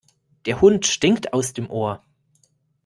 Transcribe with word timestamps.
Der 0.47 0.61
Hund 0.61 0.87
stinkt 0.87 1.31
aus 1.31 1.53
dem 1.53 1.69
Ohr. 1.69 2.03